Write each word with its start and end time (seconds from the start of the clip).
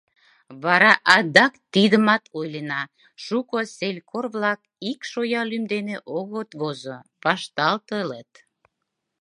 Вара 0.63 0.93
адак 1.15 1.53
тидымат 1.73 2.23
ойлена: 2.39 2.81
шуко 3.25 3.57
селькор-влак 3.77 4.59
ик 4.91 4.99
шоя 5.11 5.41
лӱм 5.49 5.63
дене 5.73 5.97
огыт 6.17 6.49
возо, 6.59 6.97
вашталтылыт. 7.23 8.31